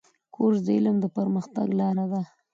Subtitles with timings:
[0.35, 2.21] کورس د علم د پرمختګ لاره ده.